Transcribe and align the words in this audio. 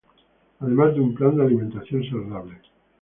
Además 0.61 0.95
de 0.95 1.01
un 1.01 1.13
plan 1.13 1.37
de 1.37 1.43
alimentación 1.43 2.03
saludable 2.05 2.59